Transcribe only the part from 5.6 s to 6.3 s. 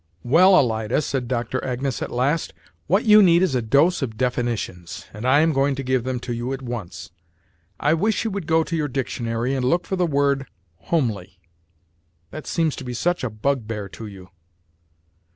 to give them